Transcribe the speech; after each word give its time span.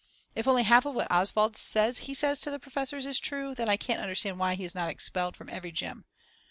If 0.35 0.47
only 0.47 0.63
half 0.63 0.87
of 0.87 0.95
what 0.95 1.11
Oswald 1.11 1.55
says 1.55 1.99
he 2.09 2.15
says 2.15 2.39
to 2.41 2.49
the 2.49 2.57
professors 2.57 3.05
is 3.05 3.19
true, 3.19 3.53
then 3.53 3.69
I 3.69 3.77
can't 3.77 4.01
understand 4.01 4.39
why 4.39 4.55
he 4.55 4.63
is 4.65 4.73
not 4.73 4.89
expelled 4.89 5.35
from 5.37 5.47
every 5.49 5.71
Gym. 5.71 6.05